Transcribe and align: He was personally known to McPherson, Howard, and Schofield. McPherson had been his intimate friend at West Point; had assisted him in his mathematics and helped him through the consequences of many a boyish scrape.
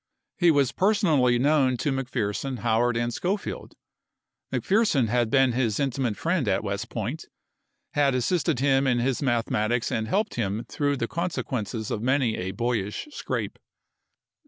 He 0.39 0.49
was 0.49 0.71
personally 0.71 1.37
known 1.37 1.77
to 1.77 1.91
McPherson, 1.91 2.57
Howard, 2.61 2.97
and 2.97 3.13
Schofield. 3.13 3.75
McPherson 4.51 5.09
had 5.09 5.29
been 5.29 5.51
his 5.51 5.79
intimate 5.79 6.17
friend 6.17 6.47
at 6.47 6.63
West 6.63 6.89
Point; 6.89 7.25
had 7.93 8.15
assisted 8.15 8.57
him 8.57 8.87
in 8.87 8.97
his 8.97 9.21
mathematics 9.21 9.91
and 9.91 10.07
helped 10.07 10.33
him 10.33 10.65
through 10.67 10.97
the 10.97 11.07
consequences 11.07 11.91
of 11.91 12.01
many 12.01 12.35
a 12.35 12.49
boyish 12.49 13.09
scrape. 13.11 13.59